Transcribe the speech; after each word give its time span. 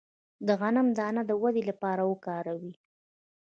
د 0.47 0.49
غنم 0.59 0.87
دانه 0.97 1.21
د 1.29 1.31
ودې 1.41 1.63
لپاره 1.69 2.01
وکاروئ 2.11 2.71